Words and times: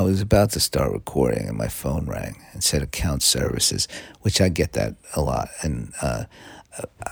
I 0.00 0.02
was 0.02 0.22
about 0.22 0.50
to 0.52 0.60
start 0.60 0.92
recording 0.92 1.46
and 1.46 1.58
my 1.58 1.68
phone 1.68 2.06
rang 2.06 2.42
and 2.54 2.64
said 2.64 2.80
account 2.80 3.22
services, 3.22 3.86
which 4.22 4.40
I 4.40 4.48
get 4.48 4.72
that 4.72 4.94
a 5.14 5.20
lot. 5.20 5.50
And 5.60 5.92
uh, 6.00 6.24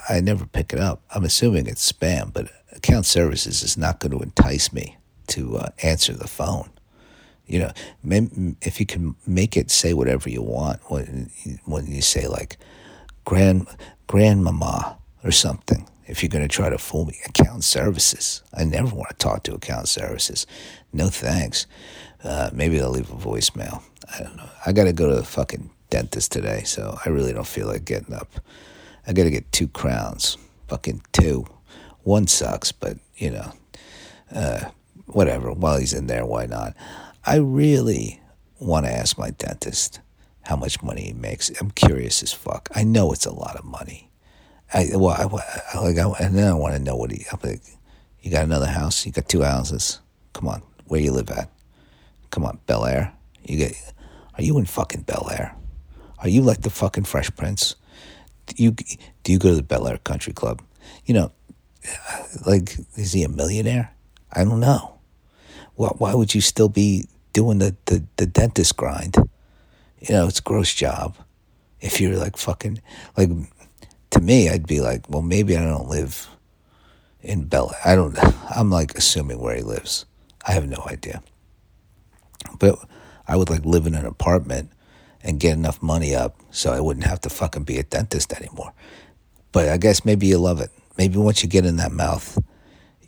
I 0.09 0.22
never 0.22 0.46
pick 0.46 0.72
it 0.72 0.80
up. 0.80 1.03
I'm 1.14 1.22
assuming 1.22 1.66
it's 1.66 1.93
spam, 1.93 2.32
but 2.32 2.48
account 2.72 3.04
services 3.04 3.62
is 3.62 3.77
not 3.77 4.01
going 4.01 4.12
to 4.12 4.24
entice 4.24 4.72
me 4.72 4.96
to 5.27 5.59
uh, 5.59 5.69
answer 5.82 6.14
the 6.14 6.27
phone. 6.27 6.71
You 7.46 7.59
know, 7.59 7.72
if 8.62 8.80
you 8.80 8.87
can 8.87 9.16
make 9.27 9.55
it 9.55 9.70
say 9.70 9.93
whatever 9.93 10.30
you 10.30 10.41
want 10.41 10.80
when 10.91 11.30
when 11.66 11.89
you 11.89 12.00
say 12.00 12.27
like 12.27 12.57
grand 13.27 13.66
grandmama 14.07 14.96
or 15.23 15.30
something, 15.30 15.86
if 16.07 16.23
you're 16.23 16.30
going 16.30 16.48
to 16.48 16.48
try 16.48 16.70
to 16.70 16.79
fool 16.79 17.05
me, 17.05 17.18
account 17.27 17.64
services. 17.64 18.43
I 18.55 18.64
never 18.64 18.95
want 18.95 19.11
to 19.11 19.16
talk 19.16 19.43
to 19.43 19.55
account 19.55 19.89
services. 19.89 20.46
No 20.91 21.09
thanks. 21.09 21.66
Uh, 22.25 22.50
maybe 22.53 22.79
they'll 22.79 22.91
leave 22.91 23.11
a 23.11 23.14
voicemail. 23.14 23.82
I 24.12 24.23
don't 24.23 24.37
know. 24.37 24.48
I 24.66 24.73
got 24.73 24.84
to 24.84 24.92
go 24.92 25.09
to 25.09 25.16
the 25.16 25.24
fucking 25.24 25.70
dentist 25.91 26.33
today, 26.33 26.62
so 26.65 26.98
I 27.05 27.11
really 27.11 27.33
don't 27.33 27.47
feel 27.47 27.66
like 27.66 27.84
getting 27.84 28.15
up. 28.15 28.29
I 29.06 29.12
got 29.12 29.25
to 29.25 29.30
get 29.30 29.51
two 29.52 29.69
crowns. 29.69 30.37
Fucking 30.69 31.02
two. 31.12 31.47
One 32.02 32.27
sucks, 32.27 32.73
but, 32.73 32.98
you 33.16 33.30
know, 33.30 33.52
uh, 34.34 34.70
whatever. 35.06 35.52
While 35.52 35.78
he's 35.78 35.95
in 35.95 36.06
there, 36.06 36.27
why 36.27 36.47
not? 36.47 36.75
I 37.25 37.37
really 37.37 38.20
want 38.59 38.87
to 38.87 38.92
ask 38.92 39.19
my 39.19 39.30
dentist 39.30 40.00
how 40.42 40.56
much 40.56 40.83
money 40.83 41.03
he 41.03 41.12
makes. 41.12 41.50
I'm 41.61 41.70
curious 41.70 42.23
as 42.23 42.33
fuck. 42.33 42.69
I 42.75 42.84
know 42.84 43.12
it's 43.12 43.27
a 43.27 43.33
lot 43.33 43.56
of 43.56 43.64
money. 43.64 44.11
I 44.73 44.91
well, 44.95 45.11
I, 45.11 45.25
I 45.75 45.80
like, 45.80 45.98
I, 45.98 46.25
and 46.25 46.37
then 46.37 46.48
I 46.48 46.55
want 46.55 46.75
to 46.75 46.80
know 46.80 46.97
what 46.97 47.11
he. 47.11 47.25
I'm 47.33 47.39
like, 47.42 47.62
you 48.20 48.30
got 48.30 48.45
another 48.45 48.66
house? 48.66 49.06
You 49.06 49.12
got 49.12 49.28
two 49.28 49.42
houses? 49.42 50.00
Come 50.34 50.48
on, 50.48 50.62
where 50.87 51.00
you 51.00 51.12
live 51.12 51.30
at? 51.30 51.50
Come 52.30 52.45
on, 52.45 52.59
Bel 52.66 52.84
Air. 52.84 53.14
You 53.45 53.59
get? 53.59 53.74
Are 54.34 54.42
you 54.42 54.59
in 54.59 54.66
fucking 54.66 55.02
Bel 55.02 55.28
Air? 55.30 55.55
Are 56.19 56.28
you 56.28 56.42
like 56.42 56.62
the 56.62 56.70
fucking 56.70 57.05
Fresh 57.05 57.34
Prince? 57.36 57.77
Do 58.47 58.62
you 58.62 58.72
do 59.22 59.33
you 59.33 59.39
go 59.39 59.50
to 59.50 59.56
the 59.56 59.62
Bel 59.62 59.86
Air 59.86 59.98
Country 59.98 60.33
Club? 60.33 60.62
You 61.05 61.14
know, 61.14 61.33
like 62.47 62.77
is 62.97 63.12
he 63.12 63.22
a 63.22 63.28
millionaire? 63.28 63.94
I 64.33 64.44
don't 64.44 64.61
know. 64.61 64.98
Well, 65.77 65.94
why 65.98 66.14
would 66.14 66.34
you 66.34 66.41
still 66.41 66.69
be 66.69 67.08
doing 67.33 67.58
the, 67.58 67.77
the, 67.86 68.05
the 68.16 68.27
dentist 68.27 68.77
grind? 68.77 69.16
You 70.00 70.14
know, 70.14 70.27
it's 70.27 70.41
a 70.41 70.42
gross 70.42 70.75
job. 70.75 71.16
If 71.81 72.00
you're 72.00 72.16
like 72.16 72.36
fucking 72.36 72.83
like 73.16 73.31
to 74.10 74.20
me, 74.20 74.48
I'd 74.48 74.66
be 74.66 74.81
like, 74.81 75.08
well, 75.08 75.22
maybe 75.22 75.56
I 75.56 75.64
don't 75.64 75.88
live 75.88 76.28
in 77.20 77.44
Bel. 77.44 77.75
I 77.84 77.94
don't. 77.94 78.19
I'm 78.50 78.70
like 78.70 78.97
assuming 78.97 79.38
where 79.41 79.56
he 79.56 79.62
lives. 79.62 80.05
I 80.47 80.53
have 80.53 80.69
no 80.69 80.83
idea. 80.86 81.22
But 82.58 82.78
I 83.27 83.36
would 83.36 83.50
like 83.50 83.64
live 83.64 83.86
in 83.86 83.94
an 83.94 84.06
apartment 84.06 84.70
and 85.22 85.41
get 85.41 85.54
enough 85.54 85.82
money 85.82 86.14
up 86.14 86.41
so 86.50 86.72
I 86.72 86.80
wouldn't 86.80 87.06
have 87.06 87.20
to 87.22 87.30
fucking 87.30 87.64
be 87.64 87.78
a 87.78 87.82
dentist 87.82 88.32
anymore. 88.32 88.72
But 89.52 89.68
I 89.68 89.77
guess 89.77 90.04
maybe 90.04 90.27
you 90.27 90.38
love 90.38 90.60
it. 90.60 90.70
Maybe 90.96 91.16
once 91.16 91.42
you 91.42 91.48
get 91.48 91.64
in 91.64 91.76
that 91.76 91.92
mouth, 91.92 92.38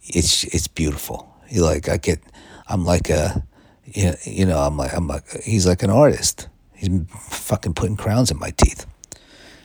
it's 0.03 0.45
it's 0.45 0.69
beautiful. 0.69 1.35
You 1.49 1.65
like 1.65 1.89
I 1.89 1.97
get. 1.97 2.21
I'm 2.69 2.85
like 2.85 3.11
a, 3.11 3.45
you 3.85 4.47
know, 4.47 4.59
I'm 4.59 4.77
like 4.77 4.93
I'm 4.95 5.09
like 5.09 5.43
he's 5.43 5.67
like 5.67 5.83
an 5.83 5.91
artist. 5.91 6.49
He's 6.75 6.89
fucking 7.09 7.75
putting 7.75 7.97
crowns 7.97 8.31
in 8.31 8.39
my 8.39 8.51
teeth. 8.51 8.87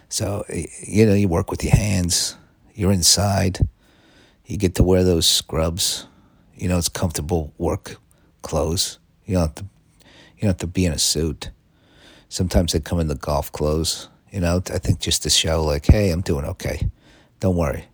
So 0.09 0.43
you 0.49 1.05
know, 1.05 1.13
you 1.13 1.27
work 1.27 1.51
with 1.51 1.63
your 1.63 1.75
hands. 1.75 2.35
You're 2.73 2.91
inside. 2.91 3.59
You 4.45 4.57
get 4.57 4.75
to 4.75 4.83
wear 4.83 5.03
those 5.03 5.25
scrubs. 5.25 6.07
You 6.55 6.67
know, 6.67 6.77
it's 6.77 6.89
comfortable 6.89 7.53
work 7.57 7.97
clothes. 8.41 8.99
You 9.25 9.35
don't 9.35 9.41
have 9.43 9.55
to, 9.55 9.63
you 10.03 10.41
don't 10.41 10.49
have 10.49 10.57
to 10.57 10.67
be 10.67 10.85
in 10.85 10.93
a 10.93 10.99
suit. 10.99 11.49
Sometimes 12.29 12.73
they 12.73 12.79
come 12.79 12.99
in 12.99 13.07
the 13.07 13.15
golf 13.15 13.51
clothes. 13.51 14.09
You 14.31 14.41
know, 14.41 14.61
I 14.73 14.79
think 14.79 14.99
just 14.99 15.23
to 15.23 15.29
show 15.29 15.63
like, 15.63 15.85
hey, 15.85 16.11
I'm 16.11 16.21
doing 16.21 16.45
okay. 16.45 16.89
Don't 17.39 17.55
worry. 17.55 17.85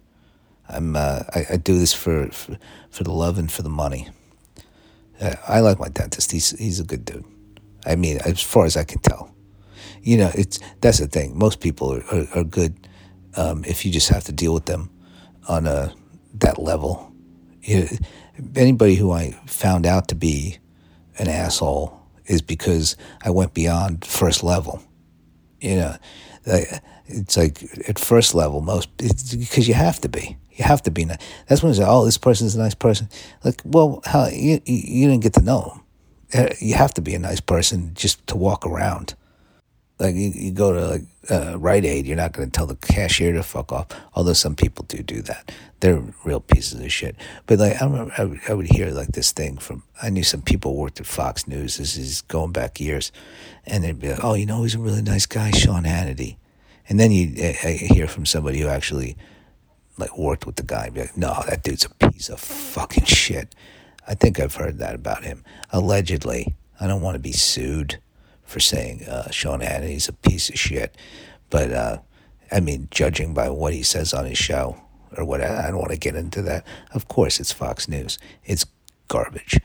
I'm. 0.68 0.96
Uh, 0.96 1.24
I, 1.34 1.46
I, 1.52 1.58
do 1.58 1.78
this 1.78 1.94
for, 1.94 2.28
for, 2.30 2.58
for 2.90 3.04
the 3.04 3.12
love 3.12 3.38
and 3.38 3.52
for 3.52 3.62
the 3.62 3.70
money. 3.70 4.10
Uh, 5.20 5.36
I 5.48 5.60
like 5.60 5.80
my 5.80 5.90
dentist. 5.90 6.32
He's 6.32 6.52
he's 6.52 6.80
a 6.80 6.84
good 6.84 7.06
dude. 7.06 7.26
I 7.86 7.96
mean, 7.96 8.20
as 8.26 8.42
far 8.42 8.66
as 8.66 8.78
I 8.78 8.84
can 8.84 9.00
tell, 9.00 9.34
you 10.02 10.18
know, 10.18 10.32
it's 10.34 10.60
that's 10.80 11.00
the 11.00 11.08
thing. 11.08 11.38
Most 11.38 11.60
people 11.60 11.94
are, 11.94 12.04
are, 12.12 12.28
are 12.36 12.44
good 12.44 12.88
um, 13.36 13.64
if 13.66 13.86
you 13.86 13.92
just 13.92 14.10
have 14.10 14.24
to 14.26 14.32
deal 14.32 14.54
with 14.54 14.66
them 14.66 14.90
on 15.48 15.68
a 15.68 15.94
that 16.36 16.58
level. 16.58 17.14
You 17.62 17.88
anybody 18.56 18.96
who 18.96 19.12
I 19.12 19.32
found 19.46 19.86
out 19.86 20.08
to 20.08 20.16
be 20.16 20.58
an 21.22 21.30
asshole 21.30 21.98
is 22.26 22.42
because 22.42 22.98
I 23.24 23.30
went 23.30 23.54
beyond 23.54 24.04
first 24.04 24.44
level. 24.44 24.84
You 25.60 25.76
know, 25.76 25.96
it's 26.46 27.38
like 27.38 27.64
at 27.88 28.00
first 28.00 28.34
level, 28.34 28.62
most 28.62 28.98
because 28.98 29.68
you 29.68 29.76
have 29.76 30.02
to 30.02 30.10
be. 30.10 30.38
You 30.52 30.66
have 30.66 30.82
to 30.84 30.92
be. 30.92 31.06
Nice. 31.06 31.20
That's 31.48 31.64
when 31.64 31.72
you 31.72 31.78
say, 31.78 31.86
"Oh, 31.88 32.04
this 32.04 32.18
person's 32.18 32.56
a 32.56 32.60
nice 32.60 32.74
person." 32.74 33.08
Like, 33.44 33.62
well, 33.64 34.02
how 34.06 34.28
you 34.28 34.60
you 34.66 35.08
didn't 35.08 35.24
get 35.24 35.34
to 35.34 35.42
know 35.42 35.62
him. 35.62 35.82
Uh, 36.34 36.54
you 36.60 36.74
have 36.74 36.94
to 36.96 37.02
be 37.02 37.14
a 37.14 37.20
nice 37.20 37.40
person 37.40 37.92
just 37.94 38.26
to 38.28 38.36
walk 38.36 38.66
around. 38.66 39.16
Like 40.02 40.16
you, 40.16 40.32
you 40.34 40.52
go 40.52 40.74
to 40.74 40.88
like 40.88 41.04
uh, 41.30 41.60
Rite 41.60 41.86
Aid, 41.86 42.08
you're 42.08 42.18
not 42.18 42.32
going 42.32 42.50
to 42.50 42.52
tell 42.52 42.66
the 42.66 42.76
cashier 42.76 43.34
to 43.34 43.44
fuck 43.44 43.72
off. 43.72 43.86
Although 44.16 44.34
some 44.34 44.56
people 44.56 44.84
do 44.88 45.04
do 45.04 45.22
that. 45.22 45.52
They're 45.80 46.04
real 46.24 46.40
pieces 46.40 46.80
of 46.80 46.92
shit. 46.92 47.16
But 47.46 47.60
like 47.60 47.80
I 47.80 47.86
remember, 47.86 48.12
I 48.18 48.24
would, 48.24 48.40
I 48.50 48.54
would 48.56 48.66
hear 48.66 48.90
like 48.90 49.10
this 49.10 49.32
thing 49.32 49.58
from. 49.60 49.84
I 50.02 50.10
knew 50.10 50.24
some 50.24 50.42
people 50.42 50.76
worked 50.76 51.00
at 51.00 51.06
Fox 51.06 51.48
News. 51.48 51.78
This 51.78 51.98
is 51.98 52.22
going 52.22 52.52
back 52.52 52.80
years, 52.80 53.12
and 53.68 53.84
they'd 53.84 54.00
be 54.00 54.10
like, 54.10 54.24
"Oh, 54.24 54.34
you 54.34 54.48
know, 54.48 54.64
he's 54.64 54.74
a 54.74 54.80
really 54.80 55.04
nice 55.04 55.28
guy, 55.28 55.52
Sean 55.52 55.84
Hannity." 55.84 56.38
And 56.90 57.00
then 57.00 57.12
you 57.12 57.28
hear 57.64 58.08
from 58.08 58.26
somebody 58.26 58.60
who 58.60 58.70
actually 58.70 59.16
like 60.00 60.18
worked 60.18 60.48
with 60.48 60.56
the 60.56 60.64
guy. 60.64 60.86
and 60.86 60.96
Be 60.96 61.02
like, 61.02 61.16
"No, 61.16 61.44
that 61.48 61.62
dude's 61.62 61.86
a 61.86 62.10
piece 62.10 62.28
of 62.28 62.40
fucking 62.40 63.06
shit." 63.06 63.54
I 64.08 64.16
think 64.16 64.40
I've 64.40 64.56
heard 64.56 64.80
that 64.80 64.96
about 64.96 65.26
him. 65.26 65.44
Allegedly, 65.70 66.56
I 66.80 66.88
don't 66.88 67.02
want 67.02 67.14
to 67.14 67.20
be 67.20 67.34
sued 67.34 68.00
for 68.52 68.60
saying 68.60 69.06
uh, 69.08 69.32
Sean 69.32 69.62
Hannity's 69.62 70.08
a 70.08 70.14
piece 70.14 70.50
of 70.50 70.60
shit. 70.60 70.96
But 71.50 71.72
uh, 71.72 71.98
I 72.52 72.60
mean, 72.60 72.88
judging 72.92 73.34
by 73.34 73.50
what 73.50 73.74
he 73.74 73.84
says 73.84 74.14
on 74.14 74.26
his 74.26 74.38
show 74.38 74.78
or 75.18 75.26
what, 75.26 75.42
I 75.42 75.68
don't 75.68 75.80
want 75.80 75.92
to 75.92 75.98
get 75.98 76.16
into 76.16 76.42
that. 76.44 76.66
Of 76.94 77.08
course, 77.08 77.40
it's 77.40 77.52
Fox 77.52 77.88
News. 77.88 78.20
It's 78.46 78.66
garbage. 79.08 79.60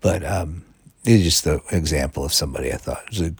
But 0.00 0.24
um, 0.24 0.64
it's 1.04 1.24
just 1.24 1.44
the 1.44 1.60
example 1.70 2.24
of 2.24 2.32
somebody 2.32 2.72
I 2.72 2.76
thought 2.76 3.08
was 3.08 3.32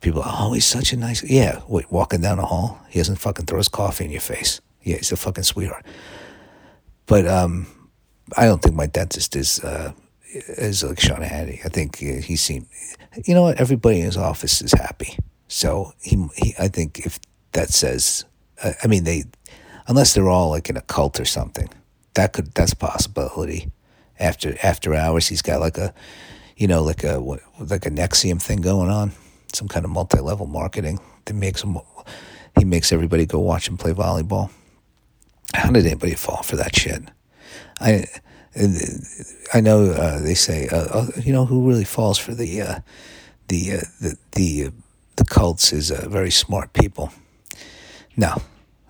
people. 0.00 0.22
Oh, 0.24 0.52
he's 0.52 0.66
such 0.66 0.92
a 0.92 0.96
nice. 0.96 1.22
Yeah, 1.22 1.60
wait, 1.68 1.90
walking 1.90 2.20
down 2.20 2.38
the 2.38 2.46
hall, 2.46 2.80
he 2.88 3.00
doesn't 3.00 3.16
fucking 3.16 3.46
throw 3.46 3.58
his 3.58 3.68
coffee 3.68 4.04
in 4.04 4.10
your 4.10 4.20
face. 4.20 4.60
Yeah, 4.82 4.96
he's 4.96 5.12
a 5.12 5.16
fucking 5.16 5.44
sweetheart. 5.44 5.84
But 7.06 7.26
um, 7.26 7.66
I 8.36 8.46
don't 8.46 8.62
think 8.62 8.74
my 8.74 8.86
dentist 8.86 9.36
is 9.36 9.60
uh, 9.60 9.92
is 10.32 10.82
like 10.82 11.00
Sean 11.00 11.22
Hannity. 11.22 11.64
I 11.64 11.68
think 11.68 11.96
uh, 11.96 12.20
he 12.22 12.36
seemed, 12.36 12.66
you 13.24 13.34
know 13.34 13.42
what? 13.42 13.60
Everybody 13.60 14.00
in 14.00 14.06
his 14.06 14.16
office 14.16 14.62
is 14.62 14.72
happy. 14.72 15.18
So 15.48 15.92
he, 16.00 16.28
he 16.36 16.54
I 16.58 16.68
think 16.68 17.00
if 17.00 17.18
that 17.52 17.70
says, 17.70 18.24
I 18.62 18.86
mean, 18.86 19.04
they, 19.04 19.24
unless 19.86 20.14
they're 20.14 20.28
all 20.28 20.50
like 20.50 20.70
in 20.70 20.76
a 20.76 20.82
cult 20.82 21.18
or 21.18 21.24
something, 21.24 21.68
that 22.14 22.32
could 22.32 22.52
that's 22.54 22.74
possibility. 22.74 23.70
After 24.18 24.54
after 24.62 24.94
hours, 24.94 25.28
he's 25.28 25.42
got 25.42 25.60
like 25.60 25.78
a, 25.78 25.94
you 26.56 26.66
know, 26.66 26.82
like 26.82 27.04
a 27.04 27.18
like 27.18 27.86
a 27.86 27.90
NXIVM 27.90 28.40
thing 28.42 28.60
going 28.60 28.90
on, 28.90 29.12
some 29.52 29.66
kind 29.66 29.84
of 29.84 29.90
multi 29.90 30.20
level 30.20 30.46
marketing 30.46 31.00
that 31.24 31.34
makes 31.34 31.62
him. 31.62 31.78
He 32.58 32.64
makes 32.64 32.92
everybody 32.92 33.26
go 33.26 33.38
watch 33.38 33.68
him 33.68 33.76
play 33.78 33.92
volleyball. 33.92 34.50
How 35.54 35.70
did 35.70 35.86
anybody 35.86 36.14
fall 36.14 36.42
for 36.42 36.56
that 36.56 36.76
shit? 36.76 37.02
I 37.80 38.06
I 38.56 39.60
know 39.60 39.90
uh, 39.92 40.18
they 40.20 40.34
say, 40.34 40.68
uh, 40.68 40.76
uh, 40.76 41.06
you 41.22 41.32
know, 41.32 41.46
who 41.46 41.68
really 41.68 41.84
falls 41.84 42.18
for 42.18 42.34
the 42.34 42.62
uh, 42.62 42.80
the 43.48 43.72
uh, 43.74 43.80
the 44.00 44.16
the, 44.32 44.64
uh, 44.66 44.70
the 45.16 45.24
cults 45.24 45.72
is 45.72 45.90
very 45.90 46.30
smart 46.30 46.72
people. 46.72 47.12
No, 48.16 48.42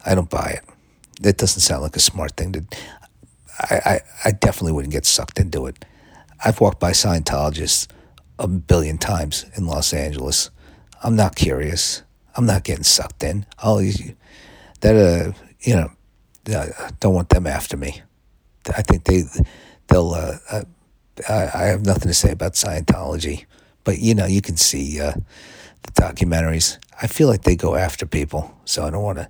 I 0.06 0.14
don't 0.14 0.30
buy 0.30 0.58
it. 0.58 0.64
That 1.20 1.36
doesn't 1.36 1.60
sound 1.60 1.82
like 1.82 1.96
a 1.96 2.00
smart 2.00 2.36
thing 2.36 2.52
to. 2.52 2.64
I, 3.58 3.74
I, 3.74 4.00
I 4.24 4.30
definitely 4.32 4.72
wouldn't 4.72 4.92
get 4.92 5.04
sucked 5.04 5.38
into 5.38 5.66
it. 5.66 5.84
I've 6.42 6.62
walked 6.62 6.80
by 6.80 6.92
Scientologists 6.92 7.86
a 8.38 8.48
billion 8.48 8.96
times 8.96 9.44
in 9.54 9.66
Los 9.66 9.92
Angeles. 9.92 10.48
I'm 11.02 11.16
not 11.16 11.36
curious. 11.36 12.02
I'm 12.34 12.46
not 12.46 12.64
getting 12.64 12.84
sucked 12.84 13.22
in. 13.22 13.44
Oh, 13.62 13.82
that 14.80 14.96
uh, 14.96 15.32
you 15.60 15.74
know, 15.74 15.90
don't 17.00 17.14
want 17.14 17.28
them 17.28 17.46
after 17.46 17.76
me. 17.76 18.02
I 18.68 18.82
think 18.82 19.04
they 19.04 19.24
they'll. 19.88 20.12
Uh, 20.12 20.38
uh, 20.50 20.62
I, 21.28 21.50
I 21.54 21.62
have 21.66 21.84
nothing 21.84 22.08
to 22.08 22.14
say 22.14 22.30
about 22.30 22.54
Scientology, 22.54 23.44
but 23.84 23.98
you 23.98 24.14
know 24.14 24.26
you 24.26 24.40
can 24.40 24.56
see 24.56 25.00
uh, 25.00 25.12
the 25.82 25.92
documentaries. 25.92 26.78
I 27.02 27.06
feel 27.06 27.28
like 27.28 27.42
they 27.42 27.56
go 27.56 27.74
after 27.74 28.06
people, 28.06 28.54
so 28.64 28.84
I 28.84 28.90
don't 28.90 29.02
want 29.02 29.18
to. 29.18 29.28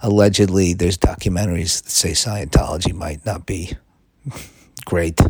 Allegedly, 0.00 0.74
there's 0.74 0.96
documentaries 0.96 1.82
that 1.82 1.90
say 1.90 2.12
Scientology 2.12 2.94
might 2.94 3.26
not 3.26 3.46
be 3.46 3.76
great. 4.84 5.20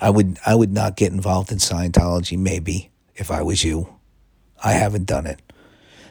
I 0.00 0.10
would 0.10 0.38
I 0.46 0.54
would 0.54 0.72
not 0.72 0.96
get 0.96 1.12
involved 1.12 1.52
in 1.52 1.58
Scientology. 1.58 2.38
Maybe 2.38 2.90
if 3.14 3.30
I 3.30 3.42
was 3.42 3.64
you, 3.64 3.94
I 4.62 4.72
haven't 4.72 5.04
done 5.06 5.26
it. 5.26 5.40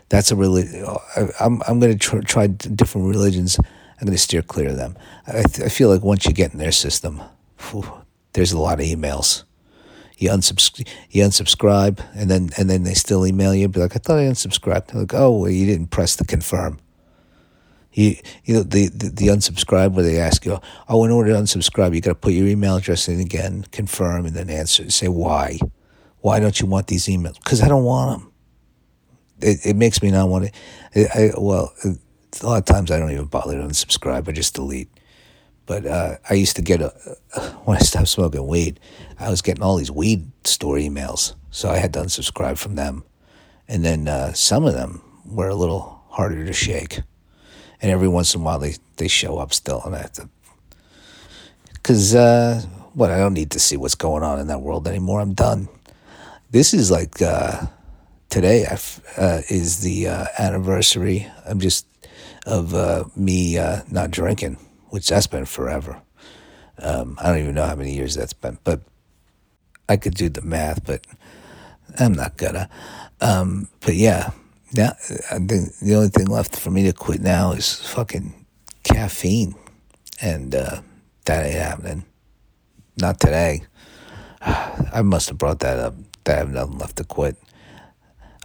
That's 0.10 0.32
a 0.32 0.36
religion. 0.36 0.86
I'm 1.40 1.62
I'm 1.68 1.80
going 1.80 1.94
to 1.94 1.98
try, 1.98 2.20
try 2.22 2.48
different 2.48 3.08
religions. 3.08 3.60
I'm 4.00 4.06
going 4.06 4.14
to 4.14 4.18
steer 4.18 4.42
clear 4.42 4.70
of 4.70 4.78
them. 4.78 4.98
I, 5.28 5.40
I 5.40 5.70
feel 5.70 5.90
like 5.90 6.02
once 6.02 6.26
you 6.26 6.34
get 6.34 6.54
in 6.54 6.60
their 6.60 6.72
system, 6.72 7.22
whew, 7.70 7.92
there's 8.34 8.54
a 8.54 8.60
lot 8.60 8.80
of 8.80 8.86
emails. 8.86 9.44
You 10.18 10.30
unsubscribe, 10.30 10.88
you 11.10 11.24
unsubscribe, 11.24 12.04
and 12.14 12.30
then 12.30 12.50
and 12.58 12.70
then 12.70 12.84
they 12.84 12.94
still 12.94 13.26
email 13.26 13.56
you. 13.56 13.68
Be 13.70 13.80
like, 13.80 13.96
I 13.96 14.00
thought 14.00 14.20
I 14.20 14.24
unsubscribed. 14.24 14.88
They're 14.88 15.02
like, 15.02 15.14
oh, 15.14 15.40
well, 15.40 15.50
you 15.50 15.66
didn't 15.66 15.88
press 15.88 16.16
the 16.18 16.26
confirm. 16.26 16.80
You, 17.94 18.16
you 18.44 18.54
know 18.54 18.64
the, 18.64 18.90
the, 18.90 19.10
the 19.10 19.28
unsubscribe 19.28 19.94
where 19.94 20.04
they 20.04 20.20
ask 20.20 20.46
you, 20.46 20.60
oh, 20.88 21.06
in 21.06 21.12
order 21.12 21.32
to 21.32 21.40
unsubscribe, 21.40 21.96
you 21.96 22.02
got 22.02 22.12
to 22.12 22.16
put 22.16 22.34
your 22.34 22.48
email 22.48 22.76
address 22.76 23.08
in 23.08 23.20
again, 23.20 23.66
confirm, 23.72 24.26
and 24.26 24.36
then 24.36 24.50
answer. 24.50 24.90
Say 24.92 25.08
why, 25.08 25.60
why 26.20 26.40
don't 26.40 26.60
you 26.60 26.68
want 26.68 26.88
these 26.88 27.08
emails? 27.08 27.36
Because 27.36 27.62
I 27.62 27.68
don't 27.68 27.84
want 27.86 28.20
them. 28.20 28.32
It, 29.42 29.66
it 29.66 29.76
makes 29.76 30.04
me 30.04 30.12
not 30.12 30.28
want 30.28 30.52
to. 30.94 31.18
I, 31.18 31.32
well, 31.38 31.74
a 32.42 32.46
lot 32.46 32.58
of 32.58 32.66
times 32.66 32.92
I 32.92 33.00
don't 33.00 33.12
even 33.12 33.26
bother 33.26 33.58
to 33.58 33.64
unsubscribe. 33.64 34.28
I 34.28 34.32
just 34.32 34.56
delete. 34.56 34.90
But 35.66 35.86
uh, 35.86 36.18
I 36.30 36.34
used 36.34 36.56
to 36.56 36.62
get 36.62 36.82
a, 36.82 36.90
when 37.66 37.78
I 37.78 37.82
stopped 37.82 38.08
smoking 38.08 38.48
weed, 38.48 38.80
I 39.20 39.30
was 39.30 39.42
getting 39.42 39.64
all 39.64 39.78
these 39.78 39.92
weed 39.92 40.32
store 40.44 40.78
emails, 40.78 41.36
so 41.52 41.70
I 41.70 41.78
had 41.78 41.94
to 41.94 42.00
unsubscribe 42.00 42.58
from 42.58 42.76
them. 42.76 43.04
And 43.68 43.86
then 43.86 44.08
uh, 44.08 44.34
some 44.34 44.66
of 44.66 44.74
them 44.74 45.04
were 45.26 45.50
a 45.50 45.56
little 45.56 46.02
harder 46.10 46.44
to 46.44 46.54
shake 46.54 47.02
and 47.82 47.92
every 47.92 48.08
once 48.08 48.36
in 48.36 48.42
a 48.42 48.44
while 48.44 48.60
they, 48.60 48.76
they 48.98 49.08
show 49.08 49.38
up 49.38 49.54
still, 49.54 49.82
and 49.86 49.96
I 49.96 50.00
have 50.00 50.14
to. 50.14 50.30
Because, 51.74 52.14
uh, 52.14 52.62
what, 52.94 53.10
I 53.10 53.18
don't 53.18 53.34
need 53.34 53.52
to 53.52 53.60
see 53.60 53.78
what's 53.78 53.96
going 53.96 54.24
on 54.24 54.40
in 54.40 54.48
that 54.48 54.62
world 54.62 54.88
anymore. 54.88 55.22
I'm 55.22 55.34
done. 55.34 55.70
This 56.52 56.74
is 56.74 56.92
like, 56.92 57.22
uh, 57.22 57.68
today 58.30 58.66
uh, 58.66 59.42
is 59.50 59.82
the 59.82 60.08
uh, 60.08 60.26
anniversary. 60.38 61.28
I'm 61.46 61.60
just, 61.60 61.86
of 62.46 62.74
uh, 62.74 63.06
me 63.16 63.58
uh, 63.58 63.82
not 63.92 64.12
drinking, 64.12 64.58
which 64.90 65.10
that's 65.10 65.28
been 65.28 65.46
forever. 65.46 66.02
Um, 66.78 67.18
I 67.22 67.30
don't 67.30 67.40
even 67.40 67.56
know 67.56 67.66
how 67.66 67.76
many 67.76 67.94
years 67.94 68.16
that's 68.16 68.34
been, 68.34 68.58
but 68.64 68.82
I 69.88 69.98
could 69.98 70.16
do 70.16 70.30
the 70.30 70.42
math, 70.42 70.86
but 70.86 71.06
I'm 72.00 72.14
not 72.14 72.38
gonna. 72.38 72.70
Um, 73.22 73.68
but 73.82 73.96
yeah, 73.96 74.32
now, 74.76 74.92
I 75.32 75.40
think 75.40 75.76
the 75.80 75.96
only 75.96 76.10
thing 76.10 76.28
left 76.28 76.56
for 76.56 76.70
me 76.70 76.84
to 76.84 76.94
quit 76.94 77.22
now 77.22 77.52
is 77.54 77.74
fucking 77.74 78.46
caffeine, 78.84 79.56
and 80.22 80.54
uh, 80.54 80.82
that 81.26 81.46
ain't 81.46 81.56
happening. 81.56 82.06
Not 82.98 83.20
today. 83.20 83.64
I 84.42 85.02
must 85.02 85.30
have 85.30 85.38
brought 85.38 85.60
that 85.60 85.80
up. 85.80 85.96
That 86.26 86.36
I 86.36 86.40
have 86.40 86.52
nothing 86.52 86.78
left 86.78 86.98
to 86.98 87.04
quit. 87.04 87.38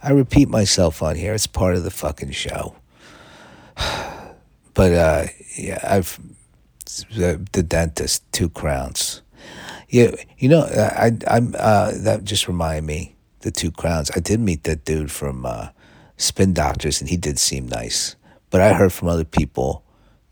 I 0.01 0.11
repeat 0.11 0.49
myself 0.49 1.03
on 1.03 1.15
here. 1.15 1.33
It's 1.33 1.47
part 1.47 1.75
of 1.75 1.83
the 1.83 1.91
fucking 1.91 2.31
show. 2.31 2.75
But 4.75 4.93
uh, 4.93 5.25
yeah, 5.57 5.79
I've 5.83 6.19
the, 7.15 7.43
the 7.53 7.63
dentist, 7.63 8.23
two 8.31 8.49
crowns. 8.49 9.23
Yeah, 9.89 10.11
you 10.37 10.49
know, 10.49 10.61
I 10.63 11.11
I'm 11.27 11.55
uh, 11.57 11.91
that 11.95 12.23
just 12.23 12.47
reminded 12.47 12.83
me 12.83 13.15
the 13.39 13.51
two 13.51 13.71
crowns. 13.71 14.11
I 14.15 14.19
did 14.19 14.39
meet 14.39 14.63
that 14.65 14.85
dude 14.85 15.11
from 15.11 15.45
uh, 15.45 15.69
spin 16.17 16.53
doctors, 16.53 17.01
and 17.01 17.09
he 17.09 17.17
did 17.17 17.39
seem 17.39 17.67
nice. 17.67 18.15
But 18.49 18.61
I 18.61 18.73
heard 18.73 18.93
from 18.93 19.07
other 19.07 19.25
people 19.25 19.83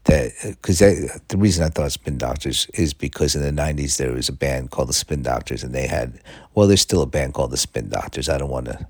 that 0.06 0.32
because 0.44 0.80
the 0.80 1.38
reason 1.38 1.64
I 1.64 1.70
thought 1.70 1.92
spin 1.92 2.18
doctors 2.18 2.68
is 2.74 2.94
because 2.94 3.36
in 3.36 3.42
the 3.42 3.62
'90s 3.62 3.98
there 3.98 4.12
was 4.12 4.28
a 4.28 4.34
band 4.34 4.72
called 4.72 4.90
the 4.90 4.94
Spin 4.94 5.24
Doctors, 5.24 5.64
and 5.64 5.74
they 5.74 5.88
had 5.88 6.20
well, 6.54 6.68
there's 6.68 6.82
still 6.82 7.02
a 7.02 7.08
band 7.08 7.34
called 7.34 7.52
the 7.52 7.58
Spin 7.58 7.90
Doctors. 7.90 8.28
I 8.28 8.38
don't 8.38 8.50
want 8.50 8.66
to 8.66 8.88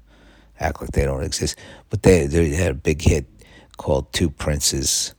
act 0.60 0.82
like 0.82 0.92
they 0.92 1.06
don't 1.06 1.24
exist, 1.24 1.60
but 1.92 2.02
they 2.02 2.26
they 2.26 2.50
had 2.50 2.72
a 2.72 2.76
big 2.76 3.02
hit 3.02 3.26
called 3.78 4.12
Two 4.14 4.30
Princes 4.30 5.14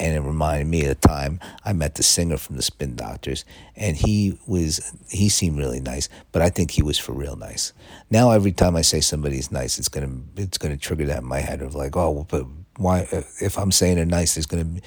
and 0.00 0.14
it 0.14 0.20
reminded 0.20 0.68
me 0.68 0.82
of 0.82 0.88
the 0.88 1.08
time 1.08 1.40
I 1.64 1.72
met 1.72 1.96
the 1.96 2.02
singer 2.02 2.36
from 2.36 2.56
the 2.56 2.62
Spin 2.62 2.94
Doctors, 2.94 3.44
and 3.76 3.96
he 3.96 4.38
was 4.46 4.92
he 5.08 5.28
seemed 5.28 5.58
really 5.58 5.80
nice, 5.80 6.08
but 6.32 6.42
I 6.42 6.50
think 6.50 6.70
he 6.70 6.82
was 6.82 6.98
for 6.98 7.12
real 7.12 7.36
nice. 7.36 7.72
Now 8.10 8.30
every 8.30 8.52
time 8.52 8.76
I 8.76 8.82
say 8.82 9.00
somebody's 9.00 9.50
nice, 9.50 9.78
it's 9.78 9.88
gonna 9.88 10.20
it's 10.36 10.58
gonna 10.58 10.76
trigger 10.76 11.06
that 11.06 11.18
in 11.18 11.24
my 11.24 11.40
head 11.40 11.62
of 11.62 11.74
like, 11.74 11.96
oh, 11.96 12.26
but 12.28 12.46
why? 12.76 13.08
If 13.40 13.58
I'm 13.58 13.72
saying 13.72 13.96
they're 13.96 14.04
nice, 14.04 14.34
there's 14.34 14.46
gonna 14.46 14.80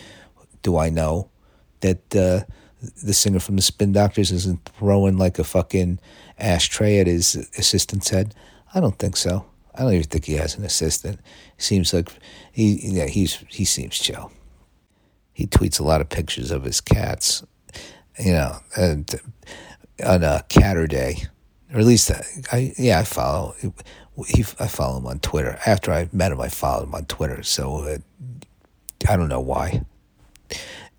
do 0.62 0.78
I 0.78 0.90
know 0.90 1.30
that 1.82 2.16
uh, 2.16 2.42
the 3.04 3.14
singer 3.14 3.40
from 3.40 3.58
the 3.58 3.62
Spin 3.62 3.92
Doctors 3.92 4.32
isn't 4.32 4.70
throwing 4.78 5.18
like 5.18 5.40
a 5.40 5.44
fucking 5.44 6.00
ashtray 6.40 7.00
at 7.00 7.08
his 7.08 7.36
assistant's 7.58 8.10
head? 8.10 8.34
I 8.74 8.80
don't 8.80 8.98
think 8.98 9.18
so. 9.18 9.46
I 9.76 9.82
don't 9.82 9.94
even 9.94 10.08
think 10.08 10.26
he 10.26 10.34
has 10.34 10.58
an 10.58 10.64
assistant. 10.64 11.20
Seems 11.58 11.94
like 11.94 12.10
he 12.52 12.80
yeah 12.82 13.08
he's 13.08 13.44
he 13.50 13.66
seems 13.66 13.98
chill 14.00 14.32
he 15.34 15.48
tweets 15.48 15.80
a 15.80 15.84
lot 15.84 16.02
of 16.02 16.10
pictures 16.10 16.52
of 16.52 16.64
his 16.64 16.82
cats, 16.82 17.44
you 18.20 18.34
know, 18.34 18.58
and 18.76 19.10
on 20.06 20.24
a 20.24 20.44
Caturday, 20.50 21.24
or 21.74 21.80
at 21.80 21.86
least 21.86 22.12
I, 22.52 22.74
yeah, 22.78 23.00
I 23.00 23.04
follow. 23.04 23.56
He, 24.28 24.42
I 24.60 24.68
follow 24.68 24.98
him 24.98 25.08
on 25.08 25.20
Twitter. 25.20 25.58
After 25.66 25.92
I 25.92 26.10
met 26.12 26.32
him, 26.32 26.42
I 26.42 26.50
followed 26.50 26.84
him 26.84 26.96
on 26.96 27.06
Twitter. 27.06 27.42
So 27.44 27.78
uh, 27.78 27.98
I 29.10 29.16
don't 29.16 29.30
know 29.30 29.40
why, 29.40 29.84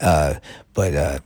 uh, 0.01 0.35
but 0.73 0.95
uh, 0.95 1.19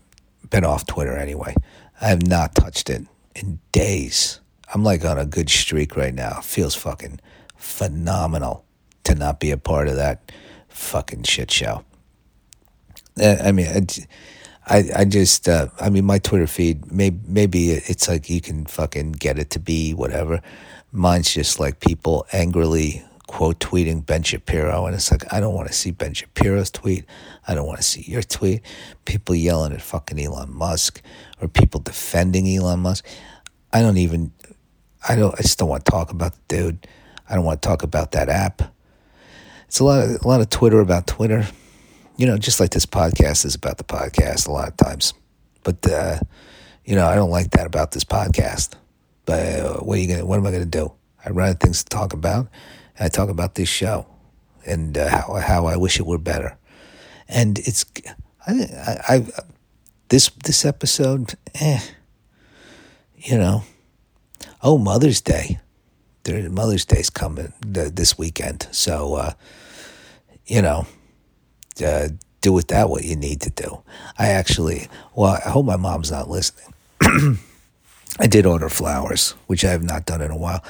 been 0.51 0.65
off 0.65 0.87
Twitter 0.87 1.17
anyway. 1.17 1.55
I 2.01 2.09
have 2.09 2.27
not 2.27 2.55
touched 2.55 2.91
it 2.91 3.07
in 3.35 3.61
days. 3.73 4.41
I'm 4.75 4.83
like 4.83 5.05
on 5.05 5.19
a 5.19 5.25
good 5.25 5.49
streak 5.49 5.97
right 5.97 6.15
now. 6.15 6.41
Feels 6.41 6.75
fucking 6.75 7.21
phenomenal 7.57 8.65
to 9.05 9.15
not 9.15 9.41
be 9.41 9.51
a 9.51 9.57
part 9.57 9.89
of 9.89 9.97
that 9.97 10.33
fucking 10.69 11.23
shit 11.23 11.51
show. 11.51 11.85
Uh, 13.21 13.37
I 13.43 13.53
mean, 13.53 13.67
I, 14.67 14.85
I 14.95 15.05
just, 15.05 15.49
uh, 15.49 15.69
I 15.81 15.91
mean, 15.91 16.05
my 16.05 16.19
Twitter 16.19 16.47
feed, 16.47 16.91
maybe, 16.93 17.19
maybe 17.27 17.71
it's 17.71 18.09
like 18.09 18.29
you 18.29 18.41
can 18.41 18.67
fucking 18.67 19.13
get 19.13 19.39
it 19.39 19.51
to 19.51 19.61
be 19.61 19.95
whatever. 19.95 20.43
Mine's 20.93 21.33
just 21.33 21.61
like 21.61 21.81
people 21.81 22.27
angrily 22.33 23.05
quote 23.27 23.59
tweeting 23.59 24.05
Ben 24.05 24.23
Shapiro, 24.23 24.87
and 24.87 24.95
it's 24.95 25.11
like 25.11 25.33
I 25.33 25.41
don't 25.41 25.55
want 25.55 25.69
to 25.69 25.75
see 25.75 25.91
Ben 25.91 26.15
Shapiro's 26.15 26.71
tweet. 26.71 27.05
I 27.47 27.55
don't 27.55 27.67
want 27.67 27.79
to 27.79 27.85
see 27.85 28.03
your 28.03 28.23
tweet. 28.23 28.63
People 29.05 29.35
yelling 29.35 29.73
at 29.73 29.83
fucking 29.83 30.19
Elon 30.19 30.53
Musk 30.53 31.03
or 31.41 31.49
people 31.49 31.81
defending 31.81 32.49
Elon 32.49 32.81
Musk. 32.81 33.05
I 33.73 33.83
don't 33.83 33.99
even. 33.99 34.33
I 35.09 35.17
don't. 35.17 35.35
I 35.35 35.43
just 35.43 35.59
don't 35.59 35.69
want 35.69 35.85
to 35.85 35.91
talk 35.91 36.11
about 36.11 36.33
the 36.33 36.57
dude. 36.57 36.87
I 37.29 37.35
don't 37.35 37.45
want 37.45 37.63
to 37.63 37.69
talk 37.69 37.83
about 37.83 38.13
that 38.13 38.29
app. 38.29 38.63
It's 39.69 39.81
a 39.81 39.85
lot 39.85 40.03
of 40.03 40.25
a 40.25 40.29
lot 40.29 40.41
of 40.41 40.49
Twitter 40.51 40.81
about 40.81 41.07
Twitter 41.07 41.47
you 42.17 42.27
know, 42.27 42.39
just 42.39 42.61
like 42.61 42.71
this 42.71 42.87
podcast 42.87 43.45
is 43.45 43.55
about 43.55 43.79
the 43.79 43.85
podcast 43.85 44.49
a 44.49 44.53
lot 44.53 44.69
of 44.69 44.77
times. 44.77 45.13
But 45.63 45.87
uh, 45.91 46.19
you 46.85 46.95
know, 46.95 47.07
I 47.07 47.15
don't 47.15 47.31
like 47.31 47.51
that 47.51 47.67
about 47.67 47.93
this 47.93 48.05
podcast. 48.05 48.75
But 49.27 49.61
uh, 49.61 49.75
what 49.81 49.99
are 49.99 50.01
you 50.01 50.09
gonna? 50.09 50.25
What 50.25 50.39
am 50.39 50.47
I 50.47 50.53
gonna 50.53 50.65
do? 50.65 50.93
I 51.25 51.31
run 51.31 51.49
out 51.49 51.55
of 51.55 51.61
things 51.61 51.85
to 51.85 51.89
talk 51.89 52.13
about. 52.13 52.49
I 52.99 53.09
talk 53.09 53.29
about 53.29 53.55
this 53.55 53.69
show 53.69 54.07
and 54.65 54.97
uh, 54.97 55.09
how 55.09 55.35
how 55.35 55.67
I 55.67 55.77
wish 55.77 55.99
it 55.99 56.07
were 56.07 56.19
better. 56.19 56.57
And 57.29 57.59
it's 57.59 57.85
I, 58.47 58.53
I, 58.53 59.17
I 59.17 59.27
this 60.09 60.31
this 60.45 60.65
episode, 60.65 61.35
eh, 61.55 61.81
you 63.17 63.37
know. 63.37 63.65
Oh, 64.63 64.79
Mother's 64.79 65.21
Day. 65.21 65.59
Mother's 66.29 66.85
Day's 66.85 67.11
coming 67.11 67.53
this 67.61 68.19
weekend, 68.19 68.67
so 68.73 69.15
uh, 69.15 69.33
you 70.47 70.61
know 70.61 70.87
uh, 71.83 72.09
do 72.41 72.53
with 72.53 72.69
that 72.69 72.89
what 72.89 73.05
you 73.05 73.17
need 73.17 73.41
to 73.43 73.51
do. 73.51 73.83
I 74.19 74.29
actually, 74.29 74.89
well, 75.15 75.39
I 75.45 75.51
hope 75.51 75.67
my 75.67 75.77
mom's 75.77 76.11
not 76.11 76.31
listening. 76.31 76.73
I 78.19 78.27
did 78.27 78.47
order 78.47 78.69
flowers, 78.69 79.33
which 79.47 79.65
I 79.65 79.71
have 79.71 79.83
not 79.83 80.07
done 80.07 80.23
in 80.23 80.31
a 80.31 80.37
while. 80.37 80.65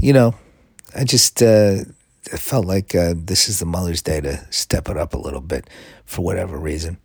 You 0.00 0.12
know, 0.12 0.34
I 0.94 1.04
just 1.04 1.42
uh, 1.42 1.84
felt 2.22 2.66
like 2.66 2.94
uh, 2.94 3.14
this 3.16 3.48
is 3.48 3.58
the 3.58 3.66
Mother's 3.66 4.00
Day 4.00 4.20
to 4.20 4.46
step 4.50 4.88
it 4.88 4.96
up 4.96 5.12
a 5.12 5.18
little 5.18 5.40
bit 5.40 5.68
for 6.04 6.22
whatever 6.22 6.56
reason. 6.56 6.98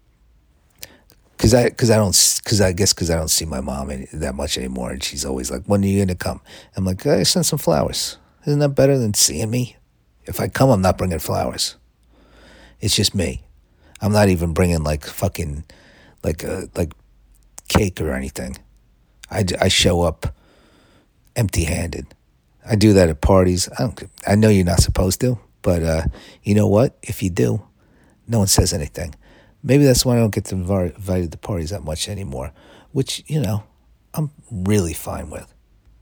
Cause 1.37 1.53
I, 1.53 1.71
cause 1.71 1.89
I 1.89 1.95
don't, 1.97 2.13
cause 2.45 2.61
I 2.61 2.71
guess 2.71 2.93
cause 2.93 3.09
I 3.09 3.17
don't 3.17 3.29
see 3.29 3.43
my 3.43 3.59
mom 3.59 3.89
any, 3.89 4.07
that 4.13 4.35
much 4.35 4.57
anymore, 4.57 4.91
and 4.91 5.03
she's 5.03 5.25
always 5.25 5.51
like, 5.51 5.63
"When 5.65 5.83
are 5.83 5.87
you 5.87 5.99
gonna 5.99 6.15
come?" 6.15 6.39
I'm 6.77 6.85
like, 6.85 7.05
"I 7.05 7.23
sent 7.23 7.47
some 7.47 7.59
flowers. 7.59 8.17
Isn't 8.45 8.59
that 8.59 8.69
better 8.69 8.97
than 8.97 9.13
seeing 9.13 9.49
me? 9.49 9.75
If 10.25 10.39
I 10.39 10.47
come, 10.47 10.69
I'm 10.69 10.81
not 10.81 10.97
bringing 10.97 11.19
flowers." 11.19 11.75
It's 12.83 12.97
just 12.97 13.15
me. 13.15 13.41
I'm 14.01 14.11
not 14.11 14.27
even 14.27 14.53
bringing 14.53 14.83
like 14.83 15.05
fucking 15.05 15.63
like 16.21 16.43
a, 16.43 16.53
uh, 16.53 16.65
like 16.75 16.91
cake 17.69 18.01
or 18.01 18.11
anything. 18.13 18.57
I, 19.31 19.45
I 19.61 19.69
show 19.69 20.01
up 20.01 20.35
empty 21.37 21.63
handed. 21.63 22.07
I 22.69 22.75
do 22.75 22.91
that 22.91 23.07
at 23.07 23.21
parties. 23.21 23.69
I 23.71 23.83
don't. 23.83 24.03
I 24.27 24.35
know 24.35 24.49
you're 24.49 24.65
not 24.65 24.81
supposed 24.81 25.21
to, 25.21 25.39
but 25.61 25.81
uh, 25.81 26.01
you 26.43 26.55
know 26.55 26.67
what? 26.67 26.97
If 27.01 27.23
you 27.23 27.29
do, 27.29 27.63
no 28.27 28.39
one 28.39 28.47
says 28.47 28.73
anything. 28.73 29.15
Maybe 29.63 29.85
that's 29.85 30.05
why 30.05 30.17
I 30.17 30.19
don't 30.19 30.35
get 30.35 30.51
invited 30.51 31.31
to 31.31 31.37
parties 31.37 31.69
that 31.69 31.85
much 31.85 32.09
anymore. 32.09 32.51
Which 32.91 33.23
you 33.27 33.39
know, 33.39 33.63
I'm 34.13 34.29
really 34.51 34.93
fine 34.93 35.29
with. 35.29 35.52